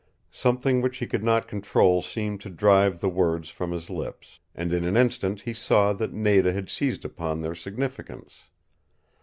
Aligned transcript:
Something 0.31 0.81
which 0.81 0.97
he 0.97 1.05
could 1.05 1.23
not 1.23 1.47
control 1.47 2.01
seemed 2.01 2.41
to 2.41 2.49
drive 2.49 3.01
the 3.01 3.07
words 3.07 3.49
from 3.49 3.71
his 3.71 3.87
lips, 3.87 4.39
and 4.55 4.73
in 4.73 4.83
an 4.83 4.97
instant 4.97 5.41
he 5.41 5.53
saw 5.53 5.93
that 5.93 6.11
Nada 6.11 6.51
had 6.53 6.71
seized 6.71 7.05
upon 7.05 7.41
their 7.41 7.53
significance. 7.53 8.45